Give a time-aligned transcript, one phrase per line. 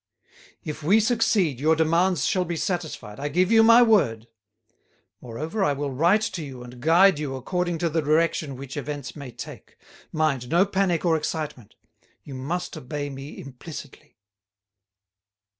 [0.63, 4.27] "If we succeed your demands shall be satisfied, I give you my word.
[5.21, 9.15] Moreover, I will write to you and guide you according to the direction which events
[9.15, 9.77] may take.
[10.11, 11.75] Mind, no panic or excitement.
[12.23, 14.17] You must obey me implicitly."